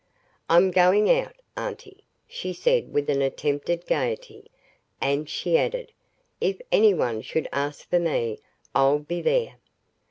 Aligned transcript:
"I'm 0.49 0.71
going 0.71 1.11
out, 1.11 1.35
Auntie," 1.55 2.03
she 2.27 2.53
said 2.53 2.91
with 2.91 3.07
an 3.07 3.21
attempted 3.21 3.85
gaiety. 3.85 4.49
"And," 4.99 5.29
she 5.29 5.59
added, 5.59 5.91
"if 6.39 6.59
anyone 6.71 7.21
should 7.21 7.47
ask 7.53 7.87
for 7.87 7.99
me, 7.99 8.39
I'll 8.73 8.97
be 8.97 9.21
there." 9.21 9.57